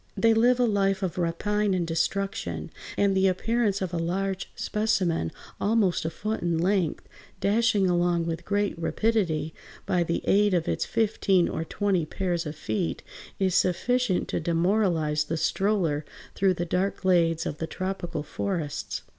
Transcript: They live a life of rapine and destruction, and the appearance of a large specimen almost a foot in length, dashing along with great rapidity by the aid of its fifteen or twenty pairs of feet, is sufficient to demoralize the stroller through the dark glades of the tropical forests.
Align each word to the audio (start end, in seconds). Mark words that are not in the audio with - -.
They 0.17 0.33
live 0.33 0.59
a 0.59 0.65
life 0.65 1.03
of 1.03 1.19
rapine 1.19 1.75
and 1.75 1.85
destruction, 1.85 2.71
and 2.97 3.15
the 3.15 3.27
appearance 3.27 3.83
of 3.83 3.93
a 3.93 3.99
large 3.99 4.49
specimen 4.55 5.31
almost 5.59 6.05
a 6.05 6.09
foot 6.09 6.41
in 6.41 6.57
length, 6.57 7.07
dashing 7.39 7.87
along 7.87 8.25
with 8.25 8.43
great 8.43 8.75
rapidity 8.79 9.53
by 9.85 10.01
the 10.01 10.23
aid 10.25 10.55
of 10.55 10.67
its 10.67 10.85
fifteen 10.87 11.47
or 11.47 11.63
twenty 11.63 12.07
pairs 12.07 12.47
of 12.47 12.55
feet, 12.55 13.03
is 13.37 13.53
sufficient 13.53 14.27
to 14.29 14.39
demoralize 14.39 15.25
the 15.25 15.37
stroller 15.37 16.03
through 16.33 16.55
the 16.55 16.65
dark 16.65 17.01
glades 17.01 17.45
of 17.45 17.59
the 17.59 17.67
tropical 17.67 18.23
forests. 18.23 19.03